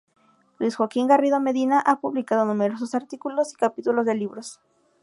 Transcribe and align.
Luis 0.57 0.77
Joaquín 0.77 1.05
Garrido 1.05 1.39
Medina 1.39 1.79
ha 1.79 1.99
publicado 1.99 2.43
numerosos 2.43 2.95
artículos 2.95 3.53
y 3.53 3.57
capítulos 3.57 4.03
de 4.03 4.15
libros. 4.15 4.59